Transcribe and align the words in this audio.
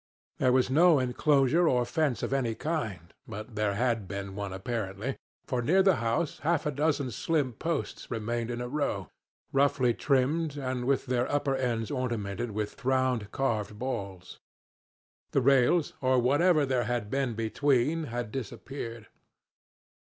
There 0.39 0.51
was 0.51 0.71
no 0.71 0.97
inclosure 0.97 1.69
or 1.69 1.85
fence 1.85 2.23
of 2.23 2.33
any 2.33 2.55
kind; 2.55 3.13
but 3.27 3.53
there 3.55 3.75
had 3.75 4.07
been 4.07 4.33
one 4.33 4.51
apparently, 4.51 5.15
for 5.45 5.61
near 5.61 5.83
the 5.83 5.97
house 5.97 6.39
half 6.39 6.65
a 6.65 6.71
dozen 6.71 7.11
slim 7.11 7.53
posts 7.53 8.09
remained 8.09 8.49
in 8.49 8.61
a 8.61 8.67
row, 8.67 9.09
roughly 9.53 9.93
trimmed, 9.93 10.57
and 10.57 10.85
with 10.85 11.05
their 11.05 11.31
upper 11.31 11.55
ends 11.55 11.91
ornamented 11.91 12.49
with 12.49 12.83
round 12.83 13.29
carved 13.31 13.77
balls. 13.77 14.39
The 15.33 15.41
rails, 15.41 15.93
or 16.01 16.17
whatever 16.17 16.65
there 16.65 16.85
had 16.85 17.11
been 17.11 17.35
between, 17.35 18.05
had 18.05 18.31
disappeared. 18.31 19.05